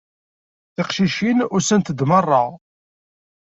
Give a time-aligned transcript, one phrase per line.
[0.75, 2.43] Tiqcicin usant-d merra.